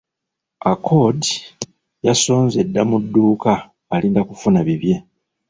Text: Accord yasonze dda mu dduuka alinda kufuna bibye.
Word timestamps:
Accord 0.71 1.21
yasonze 2.07 2.59
dda 2.67 2.81
mu 2.89 2.97
dduuka 3.03 3.53
alinda 3.93 4.21
kufuna 4.29 4.59
bibye. 4.67 4.95